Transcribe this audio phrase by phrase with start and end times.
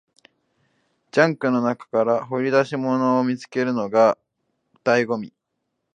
[1.11, 4.17] ジャンクの中から掘り出し物を見つけるのが
[4.83, 5.31] 醍醐味